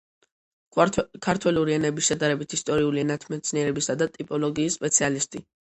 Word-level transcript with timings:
ქართველური 1.25 1.75
ენების, 1.75 2.07
შედარებით-ისტორიული 2.09 3.05
ენათმეცნიერებისა 3.05 3.99
და 4.03 4.11
ტიპოლოგიის 4.17 4.81
სპეციალისტი. 4.83 5.49